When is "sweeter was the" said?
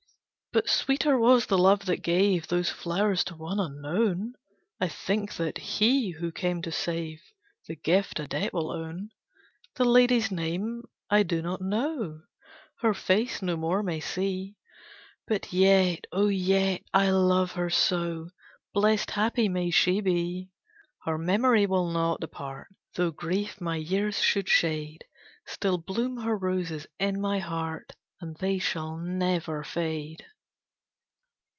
0.69-1.57